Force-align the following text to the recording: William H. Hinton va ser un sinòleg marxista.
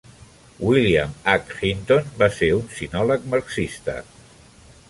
William 0.67 1.11
H. 1.33 1.53
Hinton 1.65 2.09
va 2.23 2.31
ser 2.39 2.51
un 2.63 2.67
sinòleg 2.79 3.29
marxista. 3.35 3.99